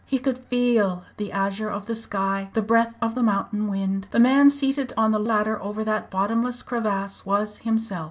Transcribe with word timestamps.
He 0.03 0.17
could 0.17 0.39
feel 0.39 1.03
the 1.17 1.31
azure 1.31 1.69
of 1.69 1.85
the 1.85 1.93
sky, 1.93 2.49
the 2.53 2.63
breath 2.63 2.95
of 3.03 3.13
the 3.13 3.21
mountain 3.21 3.67
wind. 3.67 4.07
The 4.09 4.19
man 4.19 4.49
seated 4.49 4.91
on 4.97 5.11
the 5.11 5.19
ladder 5.19 5.61
over 5.61 5.83
that 5.83 6.09
bottomless 6.09 6.63
crevasse 6.63 7.23
was 7.23 7.59
himself. 7.59 7.99